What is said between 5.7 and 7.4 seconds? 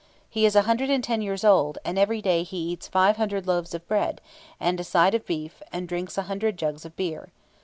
and drinks a hundred jugs of beer.